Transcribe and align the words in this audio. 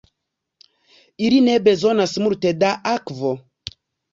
Ili 1.27 1.41
ne 1.49 1.57
bezonas 1.67 2.17
multe 2.25 2.55
da 2.65 2.73
akvo. 2.95 3.35